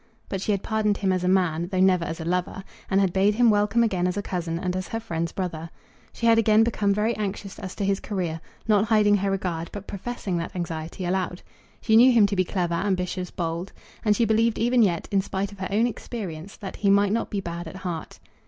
But 0.29 0.41
she 0.41 0.51
had 0.51 0.63
pardoned 0.63 0.97
him 0.97 1.11
as 1.13 1.23
a 1.23 1.27
man, 1.27 1.67
though 1.67 1.79
never 1.79 2.03
as 2.05 2.19
a 2.19 2.25
lover, 2.25 2.63
and 2.89 2.99
had 2.99 3.13
bade 3.13 3.35
him 3.35 3.51
welcome 3.51 3.83
again 3.83 4.07
as 4.07 4.17
a 4.17 4.23
cousin 4.23 4.57
and 4.57 4.75
as 4.75 4.87
her 4.87 4.99
friend's 4.99 5.31
brother. 5.31 5.69
She 6.11 6.25
had 6.25 6.39
again 6.39 6.63
become 6.63 6.91
very 6.91 7.15
anxious 7.17 7.59
as 7.59 7.75
to 7.75 7.85
his 7.85 7.99
career, 7.99 8.41
not 8.67 8.85
hiding 8.85 9.17
her 9.17 9.29
regard, 9.29 9.69
but 9.71 9.85
professing 9.85 10.37
that 10.37 10.55
anxiety 10.55 11.05
aloud. 11.05 11.43
She 11.81 11.95
knew 11.95 12.11
him 12.11 12.25
to 12.25 12.35
be 12.35 12.43
clever, 12.43 12.73
ambitious, 12.73 13.29
bold, 13.29 13.73
and 14.03 14.15
she 14.15 14.25
believed 14.25 14.57
even 14.57 14.81
yet, 14.81 15.07
in 15.11 15.21
spite 15.21 15.51
of 15.51 15.59
her 15.59 15.69
own 15.69 15.85
experience, 15.85 16.57
that 16.57 16.77
he 16.77 16.89
might 16.89 17.11
not 17.13 17.29
be 17.29 17.39
bad 17.39 17.67
at 17.67 17.75
heart. 17.75 18.17